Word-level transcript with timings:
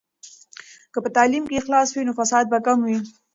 که 0.91 0.97
په 1.03 1.09
تعلیم 1.17 1.43
کې 1.49 1.59
اخلاص 1.61 1.89
وي، 1.91 2.03
نو 2.07 2.11
فساد 2.19 2.45
به 2.51 2.59
کم 2.65 2.79
وي. 2.85 2.97